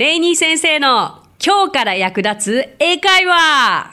[0.00, 3.92] レイニー先生の今日から役立つ英会話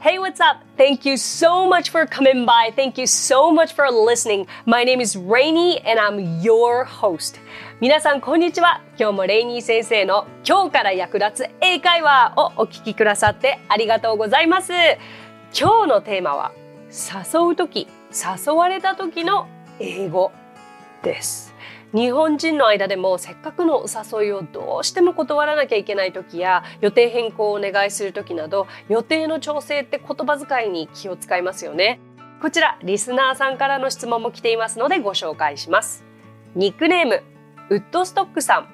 [0.00, 0.64] Hey, what's up?
[0.76, 2.72] Thank you so much for coming by.
[2.72, 4.46] Thank you so much for listening.
[4.64, 7.40] My name is Rainy and I'm your host.
[7.80, 8.80] 皆さん、こんにちは。
[8.96, 14.72] 今日もレイニー先生の今日から役立つ英会話をお聞きくださってありがとうございます。
[15.52, 16.52] 今日のテーマは
[16.92, 19.48] 誘うとき、誘われた時の
[19.80, 20.30] 英語
[21.02, 21.47] です。
[21.94, 31.98] 日本人の間でもせっかくのお誘いをどうしても断らなきゃいけない時や予定変更をお願いする時など予定の調整って言葉遣いに気を使いますよね。
[32.42, 36.04] こちらリスナーさんからの質問も来ていますのでご紹介します。
[36.54, 37.22] ニックネーム
[37.70, 38.68] ウッドストックさん。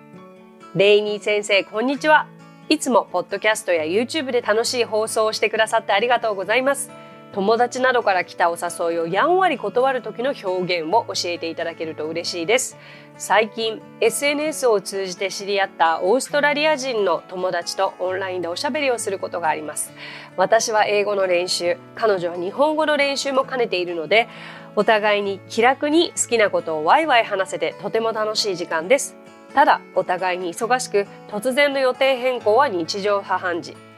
[0.74, 2.26] レイニー先生こんにちは。
[2.68, 6.90] いつもポッドキャストや YouTube で楽しい放送をしてくださってありがとうございます。
[7.34, 12.76] 友達などから来たお誘いをやんわり断る時の表現を教えていただけると嬉しいです。
[13.18, 19.90] 最近 SNS を通じて知り合ったオーストラリア人の友達とオンラインでおしゃべりをすることがあります。
[20.36, 24.28] 私は英語の練習彼女は日本語の練習も兼ねているので
[24.76, 29.16] お互いに気楽に好きなことをワイワイ話せてとても楽しい時間です。
[29.54, 33.93] ただお互いに忙しく突然の予定変更は日常茶飯事。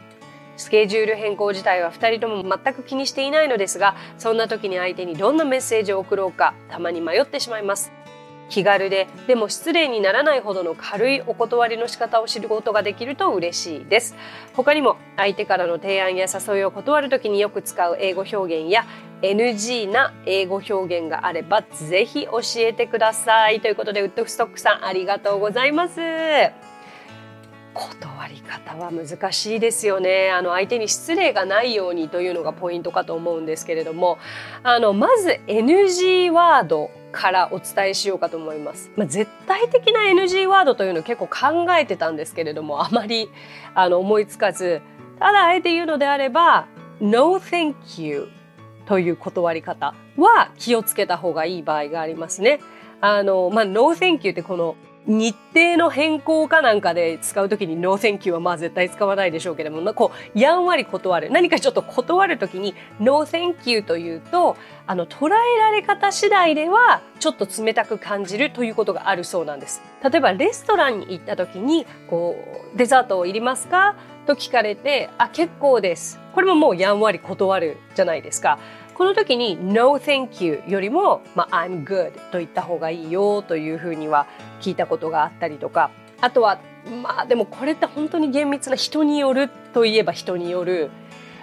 [0.56, 7.92] スケジュール変更自体は2人とも全く気にしていないのですがそんな時に相手にどんなメッセージを送ろうかたまに迷ってしまいます。
[8.48, 14.14] 気軽ででも失礼にならないほどの軽いお断りの仕方を知ることができると嬉しいです。
[14.54, 18.86] 他にも相手からの提案や誘いを断る時によく使う英語表現や
[19.22, 23.60] NG な英語表現があればぜひ教えてください。
[23.60, 26.00] ということでウッドストックさんありがとうございます。
[27.76, 34.18] 断り方は難しいですよねあの相手に失礼がないようにというのがポイントかと思うんですけれども
[34.62, 43.28] あのまず NG ワードからお伝えしようかと思います、まあ、絶対的な NG ワードというのを結構考えてたんですけれどもあまり
[43.74, 44.80] あの思いつかず
[45.18, 46.66] ただあえて言うのであれば
[47.00, 48.28] No thank you
[48.86, 52.60] という断り方は気をつけた方がいい場合がありますね。
[53.00, 61.30] あの、まあ、No thank you ってこの日程の変更かなんかで使うときに No thank you はまあ絶対使わないでしょうけれども、こう、やんわり断る。
[61.30, 64.56] 何かちょっと断るときに No thank you というと、
[64.86, 69.80] あの、捉えられ方次第ではちょっと冷たく感じるということがあるそうなんです。
[70.02, 72.36] 例えばレストランに行ったときに、こ
[72.74, 73.94] う、デザートをいりますか
[74.26, 76.18] と聞かれて、あ、結構です。
[76.34, 78.58] これももうやんわり断るじゃないですか。
[78.96, 84.26] この時に No thank you よりも、まあ、I'm good と言った方がいいよというふうには
[84.62, 85.90] 聞いたことがあったりとか
[86.22, 86.58] あとは
[87.02, 90.90] まあでもこれって本当に厳密な人によるといえば人による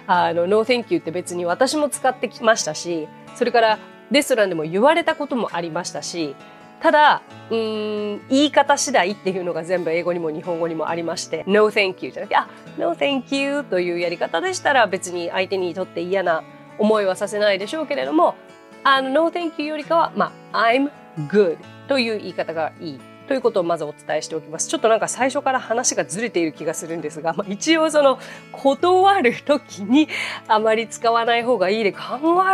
[0.08, 3.06] あの No thank you って別に私も使ってきましたし
[3.36, 3.78] それから
[4.10, 6.34] レストランでも言われたこともありましたし
[6.80, 16.42] ただうん言い方次第っていうのが全部英語にも日本語にもありまして No thank you じゃなくてあ No thank you というやり方でしたら別に相手にとって嫌な
[16.78, 18.34] 思いはさせないでしょうけれども、
[18.82, 20.90] あの、No thank you よりかは、まあ、I'm
[21.28, 21.58] good
[21.88, 23.00] という言い方がいい。
[23.26, 24.68] ということをまずお伝えしておきます。
[24.68, 28.18] ちょっとなんか最初から話がずれている気がするんですが、まあ、一応その
[28.52, 30.08] 断る時に
[30.46, 32.00] あまり使わない方がいいで考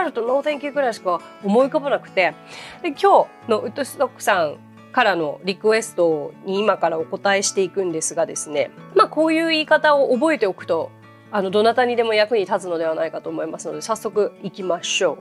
[0.00, 2.34] えると No thank you くらいしか思い浮かばなくて、
[2.82, 4.58] で今日のウッドストックさん
[4.92, 10.92] からのリクエストに今からお答えしていくんですがですね、まあこういう言い方を覚えておくと
[11.32, 15.18] あのどなたにでも役に立つのではないかと思いますので早速いきましょ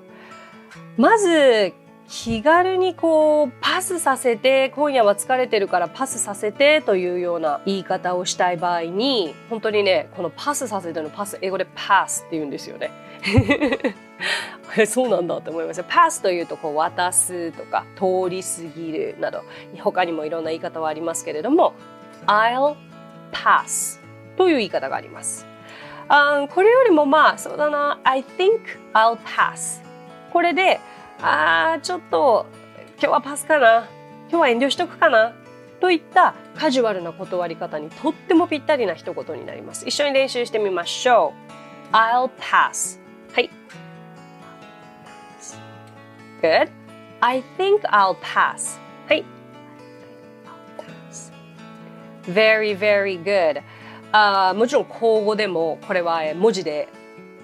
[0.98, 1.02] う。
[1.02, 1.74] まず
[2.10, 12.92] 気軽にこうパスさせて今夜は疲れてるからパスさせてというような言い方をしたい場合に本当にねこのパスさせてのパス英語でパスって言うんですよね。
[14.78, 15.84] えそうなんだって思いました。
[15.84, 19.44] パスというとこう渡すとか通り過ぎるなど
[19.80, 21.74] 他にもいろんな言い方はありますけれども
[22.26, 22.76] I'll
[23.32, 24.00] pass
[24.36, 25.46] という言い方があります。
[26.10, 28.00] あこれよりもまあそうだな。
[28.04, 28.60] I think
[28.94, 29.82] I'll pass.
[30.34, 30.80] これで
[31.22, 32.46] ああちょっと
[33.00, 33.88] 今日はパスかな。
[34.30, 35.34] 今日は遠慮しとくかな。
[35.80, 39.88] といったカジュアルな断り方にとってもぴったりな一言になります。
[39.88, 41.34] 一緒に練習してみましょ
[41.92, 41.96] う。
[41.96, 43.00] I'll pass.
[43.34, 43.50] はい。
[46.42, 46.70] Good.
[47.22, 48.80] I think I'll pass.
[49.08, 49.24] はい。
[52.24, 53.62] Very very good.
[54.12, 56.88] あもちろん口語でもこれは文字で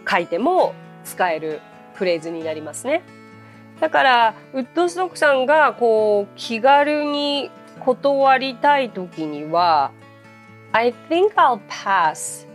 [0.09, 0.73] 書いても
[1.03, 1.61] 使える
[1.93, 3.03] フレーズになりますね。
[3.79, 7.51] だからウッドストックさんがこう気軽に
[7.81, 9.91] 断りたい時には
[10.71, 12.47] I think I'll pass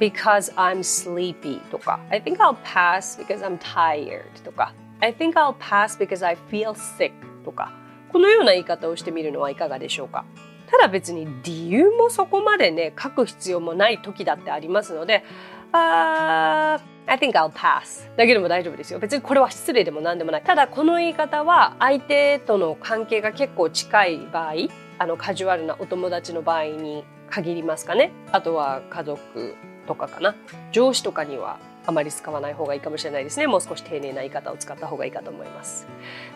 [0.00, 5.54] because I'm sleepy とか I think I'll pass because I'm tired とか I think I'll
[5.54, 7.12] pass because I feel sick
[7.44, 7.72] とか
[8.12, 10.24] このような言い方をしてみるのはいかがでしょうか？
[10.70, 15.24] ただ別に理由もそこまでね書く必要もない時だってありますので
[15.72, 18.08] あー I think I'll pass.
[18.16, 18.98] だけでも大丈夫ですよ。
[18.98, 20.42] 別にこれは失礼でも何でもない。
[20.42, 24.54] ただこの言い方は相手との関係が結構近い場合
[24.98, 28.10] あのカジュアルなお友達の場合に限りますかね。
[28.32, 29.54] あとは家族
[29.86, 30.34] とかかな。
[30.72, 33.46] 上司とかにはあまり使わない方がいいかもしれないですね。
[33.46, 35.86] もう少し丁寧な言い方を使った方がいいかと思います。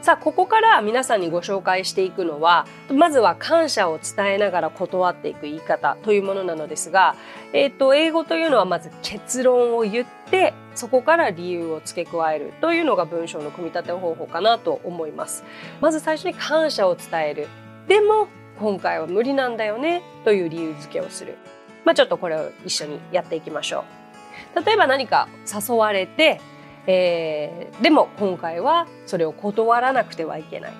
[0.00, 7.16] さあここから皆さんにご紹介していくのはまずは感謝を伝えながら断っていく言い方というものなのですが、
[7.52, 15.44] えーと、英語というのはまず結論を言ってそこから理由を付け加えるというのが文章の組み立て方法かなと思います。
[15.80, 17.48] まず最初に感謝を伝える。
[17.88, 21.36] でも今回は無理なんだよねという理由付けをする。
[21.84, 23.99] まあちょっとこれを一緒にやっていきましょう。
[24.64, 26.40] 例えば何か誘われて、
[26.86, 30.72] えー、でも今回はそれを断らなくてはいけない。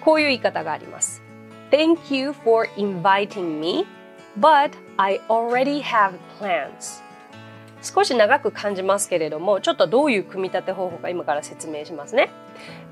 [0.00, 1.22] こういう言い方があります。
[1.70, 3.86] Thank you for inviting me,
[4.38, 7.02] but I already have plans.
[7.82, 12.30] 少し長く感じますけれども、ちょっとどういう組み立て方法か今から説明しますね。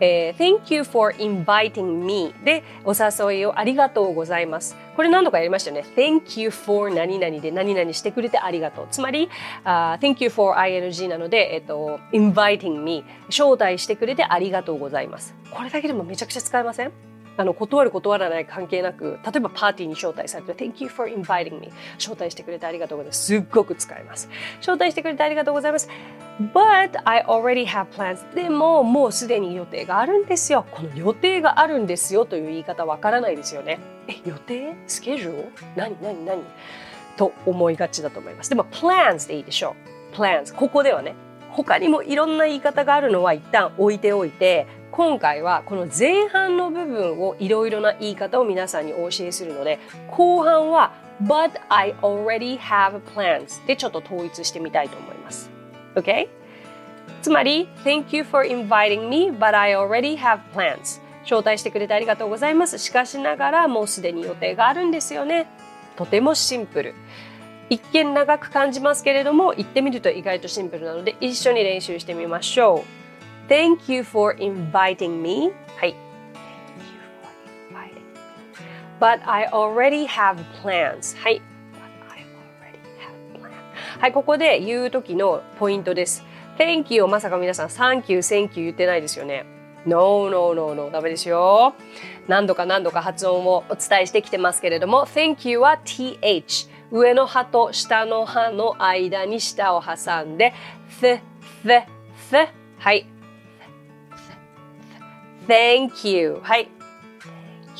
[0.00, 4.76] えー、Thank you for inviting me でお誘いをありがとうございます。
[4.96, 5.84] これ何度かやりましたよね。
[5.96, 8.88] Thank you for 何々で何々してくれてありがとう。
[8.90, 9.28] つまり、
[9.64, 15.34] uh, Thank you for ing なので、えっと、inviting me 招待してくれてありがとうございます。
[15.50, 16.92] これだけでもめちゃくちゃ使えません？
[17.40, 24.28] あの断る断らない関係なく例えばパーティーに招待されて Thank you for inviting me 招待してくれてありがとうございますすっごく使えます
[24.58, 25.88] 招待してくれてありがとうございます
[26.40, 28.34] But I already have plans.
[28.34, 30.66] でももうすでに予定があるんですよ。
[30.70, 33.80] この予定があるんですよという言い方わからないですよね。
[34.06, 34.76] え予定？
[34.86, 35.52] スケジュール？
[35.74, 36.42] 何何何？
[37.16, 38.50] と思いがちだと思います。
[38.50, 39.74] でも plans でいいでしょ
[40.12, 40.16] う。
[40.16, 41.16] plans ここではね
[41.50, 49.80] 他にもいろんな言い方があるのは一旦置いておいて今回はこの前半の部分をいろいろな言い方を皆さんにお教えするので
[50.12, 55.57] 後半は But I already have plans でちょっと統一してみたいと思います。
[55.98, 56.28] OK?
[57.22, 62.78] つまり Thank you for inviting me but I already have plans 招待してくれてありがとうございます。
[62.78, 65.46] しかしながらもうすでに予定があるんですよね。
[65.96, 66.94] とてもシンプル。
[67.68, 72.82] 一見長く感じますけれども、言ってみると意外とシンプルなので一緒に練習してみましょ
[73.48, 73.52] う。
[73.52, 75.52] Thank you for inviting me.
[75.76, 75.94] はい。
[79.00, 81.16] But I already have plans.
[81.18, 81.40] はい。
[84.00, 86.24] はい、ここで言う時のポイントです。
[86.56, 89.44] Thank you をまさか皆さん Thank you, Thank you 言ってないですよね。
[89.86, 90.88] No, no, no, no.
[90.92, 91.74] ダメですよ。
[92.28, 96.68] 何度か何度か発音をお伝えしてきてますけれども、Thank you は TH。
[96.92, 100.54] 上の歯と下の歯の間に舌を挟んで、
[101.00, 101.20] th,
[101.64, 101.84] th,
[102.30, 102.48] th。
[102.78, 103.04] はい。
[105.48, 106.38] Thank you.
[106.44, 106.68] はい。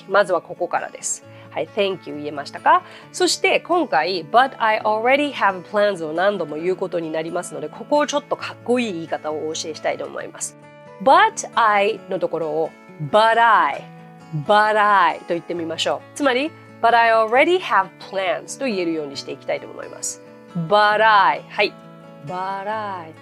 [0.09, 1.28] まずはここからです。
[1.51, 10.57] はい、Thank you 言えましたかそして今回 But I already have plans を何度も言うことになりますのでここをちょっとかっこいい言い方をお教えしたいと思います
[11.03, 12.71] But I のところを
[13.11, 13.83] But I
[14.47, 16.51] But I と言ってみましょうつまり
[16.83, 20.23] But I already have plans と言えるようにしていきたいと思います
[20.55, 21.73] But I はい
[22.27, 23.13] But I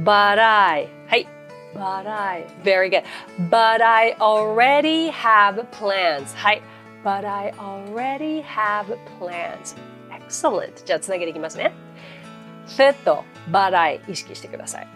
[0.00, 1.28] But I はい
[1.74, 3.04] But I, very good.
[3.50, 6.34] But I already have plans.
[6.34, 6.62] はい。
[7.08, 8.84] But I already have
[9.18, 9.74] plans.
[10.10, 10.84] Excellent.
[10.84, 11.72] じゃあつなげていきますね。
[12.78, 14.88] f と But I 意識してください。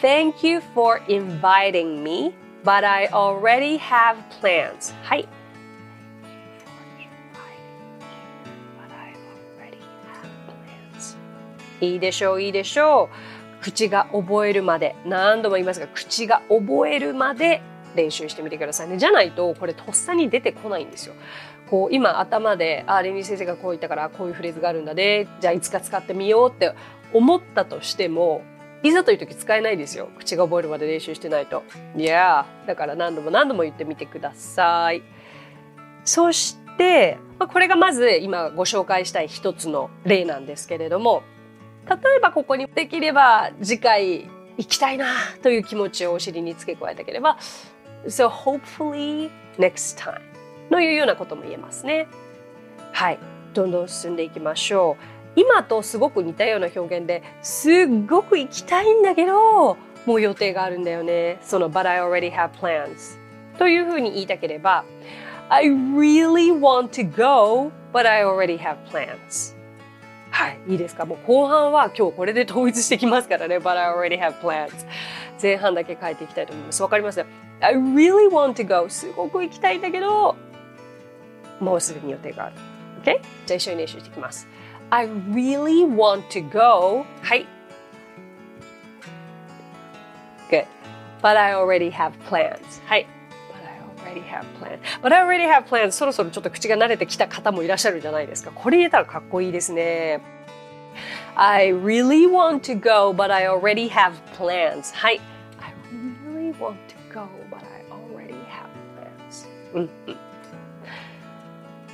[0.00, 2.32] Thank you for inviting me,
[2.64, 4.94] but I already have plans.
[5.02, 5.28] はい。
[11.82, 13.10] いいでしょう、いいでしょ
[13.60, 13.62] う。
[13.62, 17.60] 口が覚えるまで何度も言いますが口が覚えるまで
[17.94, 18.98] 練習してみてくださいね。
[18.98, 21.14] じゃないとこれとっさに出てこないんですよ。
[21.70, 25.28] こう今頭であレニー先生がこう言ったからこういうフレーズがあるんだね。
[25.40, 26.74] じゃあいつか使ってみようって
[27.12, 28.42] 思ったとしても
[28.82, 30.08] いざという時使えないですよ。
[30.18, 31.62] 口が覚えるまで練習してないと。
[31.96, 35.02] いやだから何度も何度も言ってみてください。
[36.04, 41.22] そしてこれがまず今ご紹介したい一つの例なんですけれども
[41.88, 45.06] 例えばここにできれば次回行きたいな
[45.42, 47.38] という気持ちをお尻に付け加えたければ
[48.06, 50.20] So hopefully next time
[50.70, 52.06] のいうようなことも言えますね。
[52.92, 53.18] はい。
[53.54, 54.96] どんどん進んでいきましょ
[55.36, 55.40] う。
[55.40, 57.72] 今とすごく似たような表現ですっ
[58.08, 61.38] ごく行きたいんだけどもう予定があるんだよね。
[61.42, 63.18] その But I already have plans
[63.58, 64.84] というふうに言いたければ
[65.48, 69.54] I really want to go but I already have plans
[70.30, 71.04] はい、いいですか？
[71.04, 73.58] もう後半は今日これで統一してきますからね。
[73.58, 74.70] But I already have plans.
[75.40, 76.82] 前半だけ変えていきたいと思います。
[76.82, 77.24] わかります？
[77.63, 78.89] ?I really want to go.
[78.89, 80.35] すごく行きたいんだけど、
[81.59, 82.55] もうすでに予定がある。
[83.03, 83.21] OK?
[83.45, 84.47] じゃあ一緒に練習していきます。
[84.91, 87.05] I really want to go.
[87.21, 87.45] はい。
[90.49, 90.65] Good.
[91.21, 92.59] But I already have plans.
[92.85, 93.05] はい。
[94.03, 94.79] But I already have plans.
[95.01, 95.91] But I already have plans.
[95.91, 98.51] そろそろちょっと口が慣れてきた方もいらっしゃるじゃないですか。
[98.53, 100.21] これ言えたらかっこいいですね。
[101.35, 104.95] I really want to go, but I already have plans.
[104.95, 105.21] はい。
[105.61, 108.68] I really want to go, but I already have
[108.98, 109.46] plans.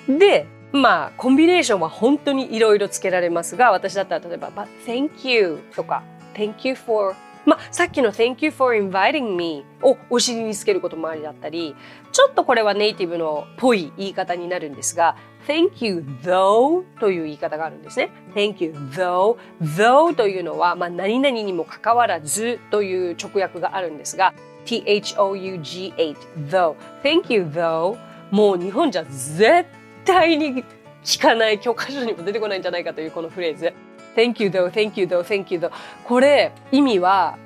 [0.09, 0.19] うん。
[0.19, 6.03] で、まあ、コンビネーションは本当にいろいろつけられますが、私だったら例えば、but thank you とか、
[6.35, 7.15] thank you for
[7.47, 11.75] まあ、さっきの Thank you for inviting me をお尻につけることもありだったり、
[12.13, 15.17] ちょっとこれはネイティブのっぽい言い方になるんですが、
[15.49, 18.11] Thank you though という言い方があるんですね。
[18.35, 24.35] Thank you though though というのは、まあ、何々にもかかわらずという直訳があるんですが、
[24.67, 26.17] though
[26.49, 27.99] though Thank you though
[28.31, 29.67] もう日本じゃ絶
[30.05, 30.65] 対に
[31.05, 33.73] 聞かない教科書にも出てこないんじゃないかというこのフレーズ。
[34.15, 35.71] Thank you though, thank you though, thank you though.
[36.05, 37.39] これ意味は、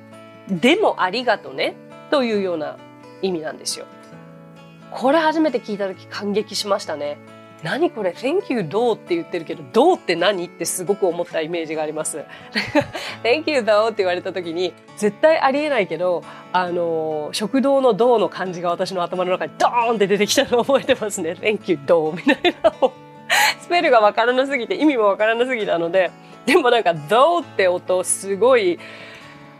[0.49, 1.75] でもありがとね
[2.11, 2.77] というような
[3.21, 3.85] 意味なんですよ。
[4.91, 7.17] これ初めて聞いた時感激しましたね。
[7.65, 10.45] 何これ？Thank you どうって言ってるけどどうって何？
[10.45, 12.23] ってすごく思ったイメージがあります。
[13.23, 21.31] Thank you どうって言われた時に絶対ありえないけどあの食堂のどうの漢字が私の頭の中にドーンって出てきたのを覚えてますね。
[21.31, 22.71] Thank you どうみたいな
[23.59, 26.11] スペルがわからなすぎて意味もわからなすぎたので
[26.45, 28.77] でもなんか「どう」って音すごい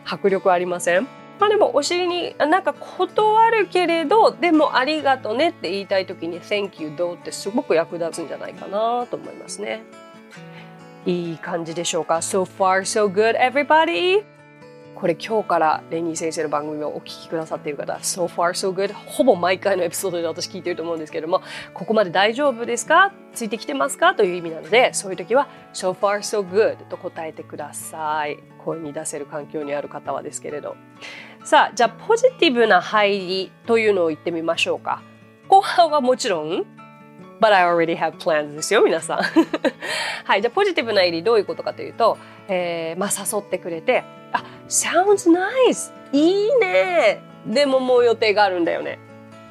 [0.06, 1.08] 迫力ありません？
[1.40, 9.84] まあでもお尻になんか断るけれどでもありがとねって言いたい時に Thank you どうってすごく役立つんじゃないかなと思いますね。
[11.06, 14.35] いい感じでしょうか ?So far so good everybody!
[14.96, 21.42] これ今日からレニー先生の番組をお聞きくださっている方、So far so good ほぼ毎回のエピソードで私聞いてると思うんですけれども、
[21.74, 23.14] ここまで大丈夫ですか？
[23.34, 24.16] ついてきてますか？
[24.16, 28.38] という意味なので、そういう時は So far so good と答えてください。
[28.64, 30.78] 声に出せる環境にある方はですけれど。
[31.44, 35.02] さあ、じゃあポジティブな入りというのを言ってみましょうか。
[35.50, 36.66] 後半はもちろん
[37.40, 39.18] But I already have plans ですよ、皆さん。
[40.24, 45.92] はい、じゃあポジティブな入りどういうことかというと、えー、まあ誘ってくれて、あ、sounds nice!
[46.12, 49.00] いいねでももう予定があるんだよね。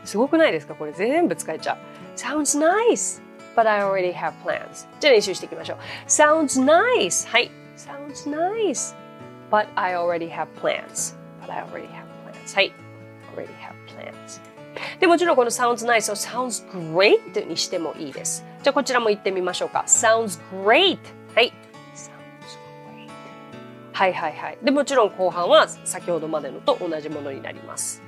[0.05, 1.79] すごくないですかこれ全部使えちゃう。
[2.17, 3.23] sounds nice!
[3.55, 4.89] But I already have plans.
[5.01, 5.79] じゃあ練習していきましょう。
[6.07, 7.29] sounds nice!
[7.29, 7.51] はい。
[7.77, 8.95] sounds nice!
[9.51, 11.17] But I already have plans.
[11.41, 12.55] But I already have plans.
[12.55, 12.73] はい。
[13.35, 14.54] already have plans.
[15.01, 18.45] でもちろんこの sounds nice を sounds great にしてもいいです。
[18.63, 19.85] じゃあこちらも言ってみましょうか。
[19.87, 20.99] sounds great!
[21.35, 21.53] はい。
[23.93, 24.59] はいはいはい。
[24.63, 28.03] で、もちろん後半は先ほどまでのと同じものになります。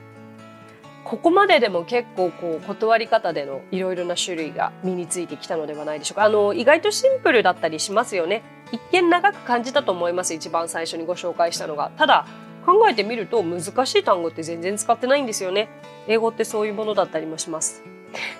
[1.04, 6.24] ここまででも結構こう断り方でのいろいろな種類が身についてきたのではないでしょうか。
[6.24, 8.42] あの、意外とシンプルだったりしますよね。
[8.72, 10.34] 一見長く感じたと思います。
[10.34, 11.92] 一番最初にご紹介したのが。
[11.96, 12.26] ただ、
[12.66, 15.68] 考えてみると難しい単語って全然使ってないんですよね。
[16.08, 17.82] 英語ってそういうものだったりもします。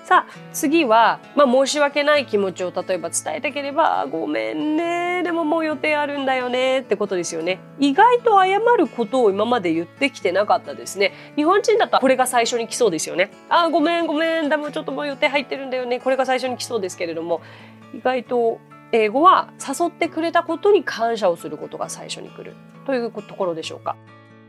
[0.03, 7.59] さあ次は、まあ、申し訳ない気持ちを例えば伝えたければ「ごめんねでももう予定あるんだよね」ってことですよね。
[7.79, 11.13] 意外と謝ることを今まで言ってきてなかったですね。
[11.35, 13.31] 日本人だったらこれが最初に来そうですよね。
[13.49, 15.99] あごめんごめんでもちょっともう予定入ってるんだよね。
[15.99, 17.41] これが最初に来そうですけれども。
[17.93, 18.59] 意外と
[18.91, 22.55] 英語は誘ってくれたことに感謝をすることが最初に来る。
[22.85, 23.95] というところでしょうか。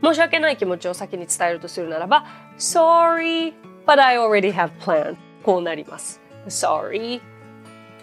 [0.01, 2.25] 申し訳ない気持ちを先に伝えるとするならば
[2.57, 3.53] Sorry
[3.85, 6.19] but I already have plans こうなります。
[6.47, 7.21] sorry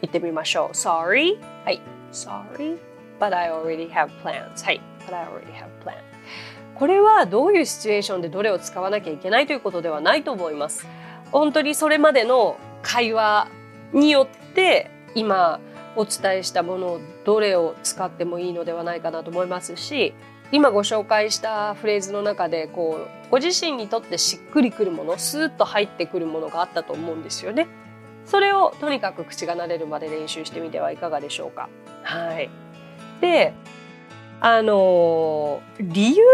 [0.02, 0.70] 言ってみましょう。
[0.70, 1.80] sorry はい。
[2.12, 2.78] sorry
[3.18, 4.64] but I already have plans.
[4.64, 4.80] はい。
[5.06, 5.94] but I already have plans
[6.74, 10.86] これはどういうシチュエーションでどれを使わなきゃいけないということではないと思います。
[11.32, 13.48] 本当にそれまでの会話
[13.92, 15.60] によって今
[15.96, 20.14] お伝えしたものをどれを使ってもいいのではないかなと思いますし
[20.52, 27.66] 今ご紹介したフレーズの中でこうご自身にとってしっくりくるものスーッと入ってくるものがあったと思うんですよね。
[28.24, 31.68] それをとにかく口が慣れるまで練習してみてはいかがでしょうか。
[32.02, 32.50] はい、
[33.20, 33.54] で
[34.40, 36.24] あの理由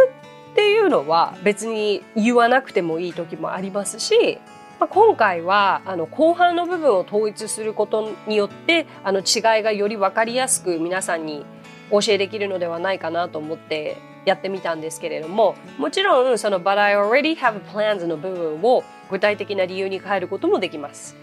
[0.52, 4.38] っていうのは別に言わなくてもいい時もありますし、
[4.78, 11.47] まあ、今回はあの後半の部分を統一することによってあの違いがより分かりやすく皆さんに
[11.93, 21.17] お教えできるのではないかなと思ってやってみたんですけれどももちろんその But I already have plans の部分を具体的な理由に変えることもできます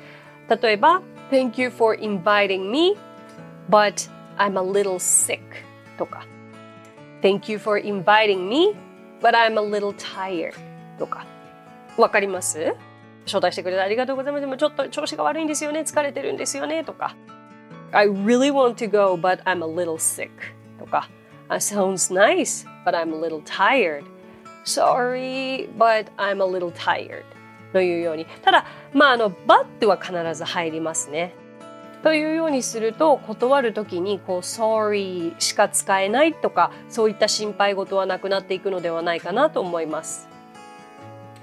[0.47, 2.95] 例えば Thank you for inviting me
[3.69, 5.39] but I'm a little sick
[5.97, 6.25] とか
[7.21, 8.75] Thank you for inviting me
[9.21, 10.53] but I'm a little tired
[10.97, 11.25] とか
[11.97, 12.75] わかります
[13.25, 14.41] 招待してくれてありがとうございます。
[14.41, 15.81] でもちょっと調子が悪いんですよね。
[15.81, 16.83] 疲れてるんですよね。
[16.83, 17.15] とか。
[17.91, 20.29] I really want to go, but I'm a little sick.
[20.79, 21.09] とか。
[21.49, 24.03] Sounds nice, but I'm a little tired.
[24.63, 27.23] Sorry, but I'm a little tired.
[27.73, 28.25] というように。
[28.43, 31.33] ただ、まあ、あの、but は必ず入りますね。
[32.03, 40.28] というようにすると断る時にこう sorry しか使えないとかそういった心配事はなくなっていくのではないかなと思います。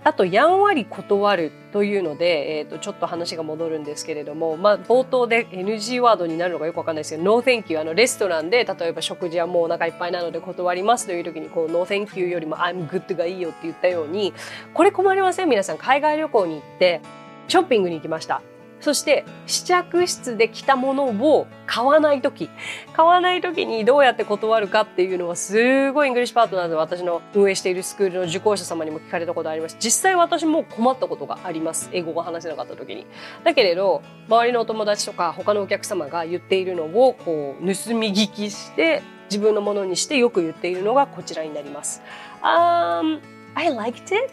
[0.06, 14.32] あとやんわり断るというので、えー、とちょっと話が戻るんですけれども、まあ、冒頭で NG ワードになるのがよくわかんないですけど No thank you あのレストランで例えば食事はもうお腹いっぱいなので断りますという時にこう No thank you よりも I'm good がいいよって言ったように
[14.74, 15.48] これ困りません？
[15.48, 17.00] 皆さん海外旅行に行って
[17.48, 18.42] ショッピングに行きました。
[18.80, 22.48] そして試着室で着たものを買わない時。
[22.92, 29.76] 買わない時にどうやって断るかっていうのはすごい English Partner で私の運営しているスクールの受講者様にも聞かれたことあります。
[29.80, 31.88] 実際私も困ったことがあります。
[31.92, 33.06] 英語が話せなかった時に
[33.44, 42.02] だけれど周りのお友達とか他のお客様が言っているのをこう盗み聞きして自分のものにしてよく言っているのがこちらになります。
[42.42, 43.20] Um,
[43.54, 44.32] I liked it,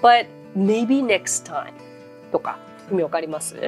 [0.00, 0.26] but
[0.56, 1.72] maybe next time
[2.30, 2.71] とか。
[2.92, 3.62] 意味わかります好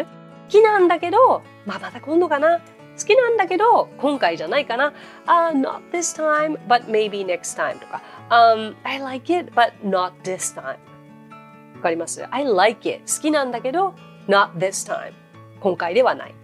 [0.48, 2.60] きなんだけど、まあ、また今度かな。
[2.96, 4.92] 好きなんだけど、今回じゃないかな。
[5.26, 8.02] Uh, not this time, but maybe next time とか。
[8.30, 10.64] Um, I like it, but not this time.
[10.64, 10.76] わ
[11.82, 13.00] かります ?I like it.
[13.00, 13.94] 好きなんだけど、
[14.28, 15.12] not this time.
[15.60, 16.34] 今回ではない。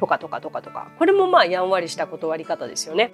[0.00, 0.90] とかとかとかとか。
[0.98, 3.12] これもまあやんわりした断り方ですよね。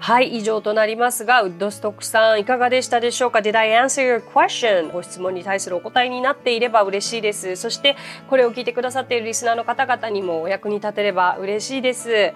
[0.00, 4.92] はい、以上となりますが、ウッドストックさん、いかがでしたでしょうか ?Did I answer your question?
[4.92, 7.56] ご質問に対するお答えになっていれば嬉しいです。
[7.56, 7.96] そして、
[8.28, 12.32] これを聞いてくださっているリスナーの方々にもお役に立てれば嬉しいです。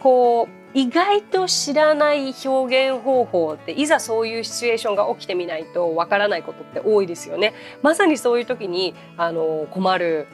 [0.00, 7.54] こう、意外と知らない表現方法っていざそういうシチュエーションが起きてみないとわからないことって多いですよね。
[7.82, 10.26] まさにそういう時にあの困る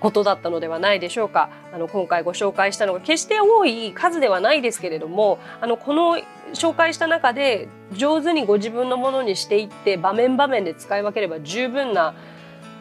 [0.00, 1.48] ことだったのではないでしょうか。
[1.72, 6.18] あの今回ご紹介したのが決して多い数ではないですけれども、あのこの
[6.52, 12.14] 紹介した中で上手にご自分のものにしていって場面場面で使い分ければ十分な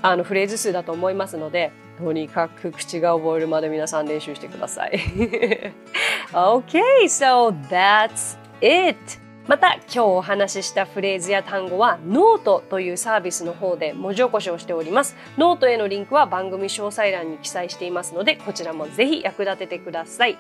[0.02, 5.00] あのフレーズ数だと思いますので、とにかく口が覚えるまで皆さん練習してください。
[6.34, 9.25] okay, so that's it.
[9.48, 15.16] また今日お話ししたフレーズや単語はノートというサービスの方で文字起こしをしております。
[15.38, 20.38] ノートへのリンクは番組詳細欄に記載していますのでこちらもぜひ役立ててください。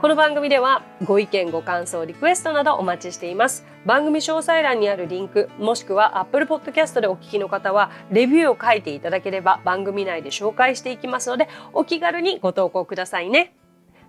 [0.00, 3.64] この番組ではご意見ご感想リクエストなどお待ちしています。
[3.86, 13.54] 番組詳細欄にあるリンクもしくは Apple Podcast でお聞きの方はレビューを書いていただければ番組内で紹介していきますのでお気軽にご投稿くださいね。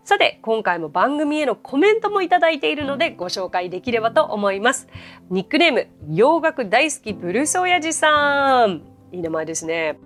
[0.03, 4.87] さて、今回も番組へのコメントもいただいているのでご紹介できればと思います。
[5.29, 8.81] ニックネーム、洋楽大好きブルース親父さん。
[9.11, 9.99] いい名前ですね。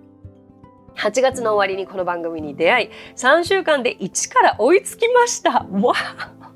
[0.97, 5.65] 8月の終わりにこの番組に出会い、3週間で1から追いつきました。
[5.71, 5.93] わ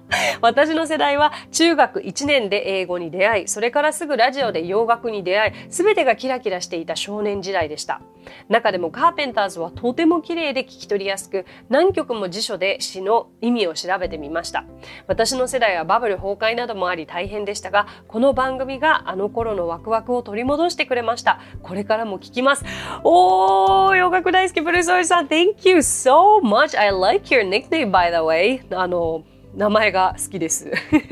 [0.42, 8.02] 私の世代は中学1年で英語に出会い、それからすぐラジオで洋楽に出会い、すべてがキラキラしていた少年時代でした。
[8.48, 14.66] 中でもカーペンターズはとても綺麗で聞き取りやすく、何曲も辞書で詩の意味を調べてみました。
[15.08, 21.40] 私の世代はバブル崩壊などもあり大変でしたが、この番組があの頃のワクワクを取り戻してくれました。
[21.62, 22.66] これからも聞きます。
[23.04, 26.80] おー、洋楽大好きブルースオイさん、Thank you so much.
[26.80, 28.62] I like your nickname by the way.
[28.76, 29.24] あの、
[29.56, 30.72] 名前が好きです。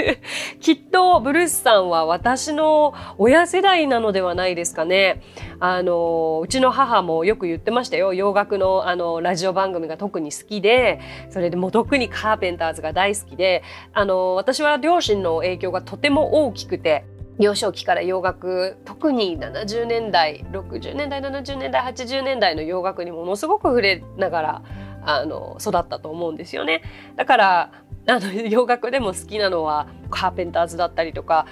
[0.62, 5.22] きっとブルースさんは私の親世代なのではないですかね。
[5.60, 8.14] あの、うちの母もよく言ってましたよ。
[8.14, 17.06] 洋楽のあの、ラジオ番組が特に好きで、それでも特にカーペンターズが大好きで、あの、私は両親の影響がとても大きくて、
[17.40, 24.62] 幼少期から洋楽特に70年代60年代70年代80年代の洋楽にものすごく触れながら
[25.04, 26.82] あの育ったと思うんですよね。
[27.16, 27.72] だから
[28.08, 31.46] あの洋楽でも好きなのはカーペンターズだったりとか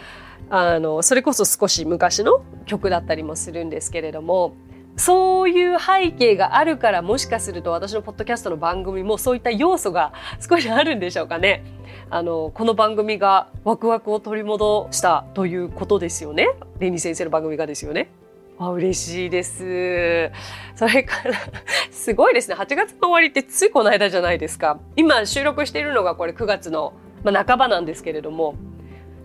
[0.49, 4.55] あのそれこそ少し昔の曲だったりもするんですけれども
[4.97, 11.63] そういう背景があるからもしかすると私のポッドキャストの番組もそういった要素が少しあるんでしょうかね。
[12.09, 16.47] あのこの番組がワクワクを取り戻したということですよね。
[16.79, 18.09] レニ先生の番組がですよね。
[18.57, 20.31] あ嬉しいです。
[20.75, 21.33] それから
[21.91, 22.55] すごいですね。
[22.55, 24.79] 8月の終わりってついこの間じゃないですか。
[24.95, 28.55] 今収録しているのがこれ9月の、まあ、半ばなんですけれども、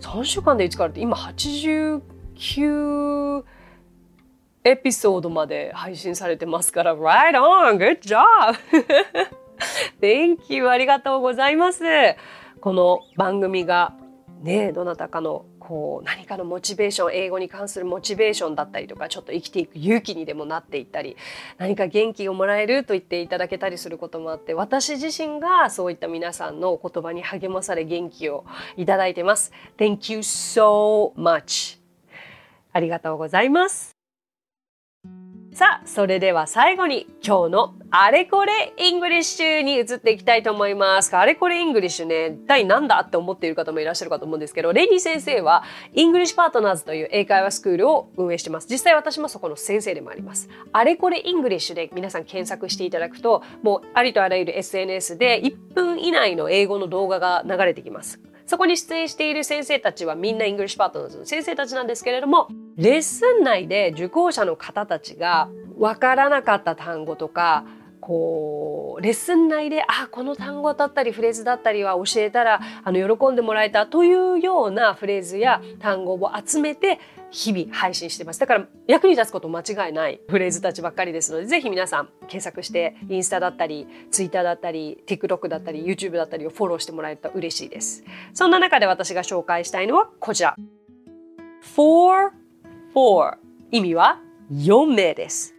[0.01, 3.45] 3週間で1からって今89
[4.65, 7.77] エピソードまで配信されてますから、Right on!
[7.77, 8.57] Good job!
[10.01, 10.69] Thank you!
[10.69, 11.85] ありがとうございます。
[12.61, 13.95] この番組が
[14.41, 21.17] ねどなたかのこう何かのモチベーション英語に関するモチベーションだったりとかちょっと生きていく勇気にでもなっていったり
[21.59, 28.45] 何か元気をもらえると言っていただけたりすることもあって私自身がそういった皆さんのお言葉に励まされ元気を
[28.77, 29.53] いただいてます。
[29.77, 31.79] Thank you so much!
[32.73, 34.00] ありがとうございます。
[35.53, 41.15] さあ、それでは最後に今日のあれこれイングリッシュに移っていきたいと思います。
[41.17, 48.69] あれこれイングリッシュね、一体何だって思っている方もいらっしゃるかと思うんですけど、レイニー先生はイングリッシュパートナーズという英会話スクールを運営してます。
[48.71, 50.49] 実際私もそこの先生でもあります。
[50.73, 58.21] あれこれイングリッシュで皆さん検索していただくと、もうありとあらゆる SNS で1分以内の英語の動画が流れてきます。
[58.51, 67.65] そこに出演している先生たちはみんなイングリッシュパートナーズの先生たちなんですけれども、レッスン内で受講者の方たちがわからなかった単語とか、
[68.01, 76.99] こうレッスン内であこの単語だったりフレーズだったりは教えたらあの喜んでもらえたというようなフレーズや単語を集めて
[77.31, 78.41] 日々配信してます。
[78.41, 88.05] だから役に立つこと間違いないフレーズたちばっかりですので、ぜひ皆さん検索してインスタだったり、ツイッターだったり、TikTok だったり、YouTube だったりをフォローしてもらえると嬉しいです。
[88.35, 90.57] そんな中で私が紹介したいのはこちら。
[91.77, 92.33] for,
[92.93, 93.39] for
[93.71, 94.19] 意味は
[94.53, 95.55] 4名です。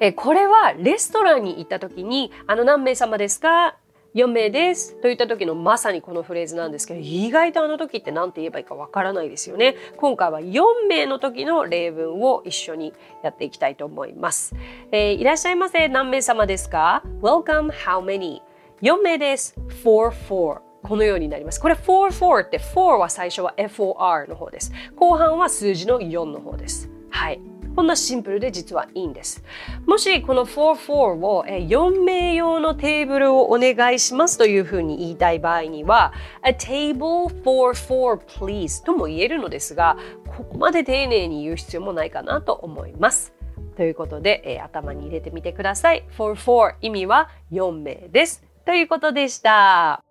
[0.00, 3.76] えこれはレストランに行った時に、あの何名様ですか？
[4.14, 14.54] 4名ですと言った時のまさにこのフレーズなんですけど意外とあの時って何て言えばいいかわからないですよね今回は4名の時の例文を一緒にやっていきたいと思います、
[14.90, 18.40] えー、いらっしゃいませ何名様ですか？Welcome how many?
[18.82, 21.60] 4名です4 4このようになります。
[21.60, 24.72] これ44って、4は最初は FOR の方です。
[24.96, 26.90] 後半は数字の4の方です。
[27.10, 27.51] はい。
[27.74, 29.42] こんなシンプルで実はいいんです。
[29.86, 36.12] もしこの44を4名用のテーブルをお願いしますというふうに言いたい場合には
[36.44, 39.96] A table for four please とも言えるのですが
[40.36, 43.32] ここまで丁寧に言う必要もないかなと思います。
[43.76, 46.04] ということで、えー、頭に入れてみてください。
[46.16, 48.44] for four 意味は4名です。
[48.64, 50.04] ということでした。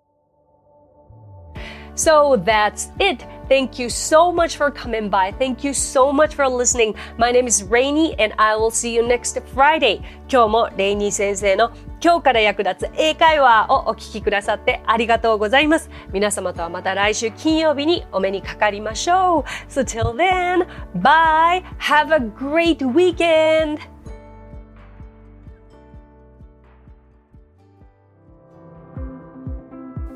[1.94, 3.31] So that's it.
[3.48, 5.32] Thank you so much for coming by.
[5.38, 6.94] Thank you so much for listening.
[7.18, 10.00] My name is Rainy and I will see you next Friday.
[10.28, 11.70] 今日もレイニー先生の
[12.02, 15.90] 今日から役立つ英会話をお聞きくださってありがとうございます。
[16.12, 19.70] 皆様とはまた来週金曜日にお目にかかりましょう。
[19.70, 20.66] So till then,
[21.00, 21.62] bye.
[21.78, 23.78] Have a great weekend.